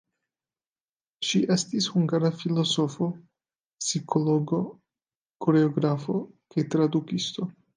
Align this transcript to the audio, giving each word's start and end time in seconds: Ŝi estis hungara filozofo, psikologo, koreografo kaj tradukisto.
Ŝi 1.27 1.41
estis 1.55 1.89
hungara 1.97 2.31
filozofo, 2.39 3.09
psikologo, 3.83 4.63
koreografo 5.47 6.17
kaj 6.55 6.67
tradukisto. 6.75 7.51